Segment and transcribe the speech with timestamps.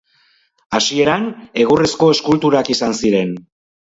[0.77, 1.27] Hasieran
[1.65, 3.37] egurrezko eskulturak izan ziren.